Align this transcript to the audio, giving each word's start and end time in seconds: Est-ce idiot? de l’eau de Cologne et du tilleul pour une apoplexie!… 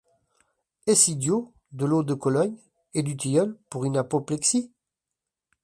Est-ce 0.87 1.11
idiot? 1.11 1.51
de 1.73 1.85
l’eau 1.85 2.01
de 2.01 2.15
Cologne 2.15 2.55
et 2.95 3.03
du 3.03 3.15
tilleul 3.15 3.55
pour 3.69 3.85
une 3.85 3.97
apoplexie!… 3.97 4.71